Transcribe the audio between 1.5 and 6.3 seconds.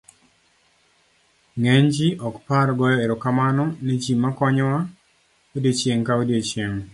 ng'eny ji ok par goyo erokamano ni ji makonyowa odiochieng' ka